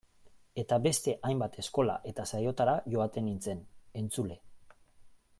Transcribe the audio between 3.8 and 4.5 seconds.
entzule.